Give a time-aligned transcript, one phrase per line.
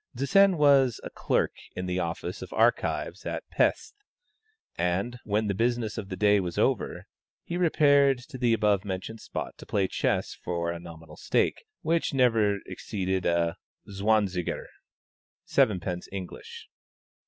[0.17, 3.93] Zsen was a clerk in the office of Archives at Pesth,
[4.75, 7.05] and, when the business of the day was over,
[7.43, 12.15] he repaired to the above mentioned spot to play chess for a nominal stake, which
[12.15, 13.57] never exceeded a
[13.91, 14.65] zwanziger
[15.45, 16.67] (sevenpence English).